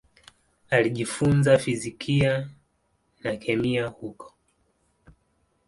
Alijifunza 0.69 1.57
fizikia 1.57 2.49
na 3.23 3.35
kemia 3.37 3.87
huko. 3.87 4.33